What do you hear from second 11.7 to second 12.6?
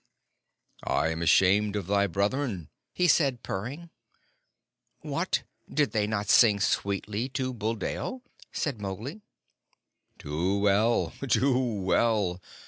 well!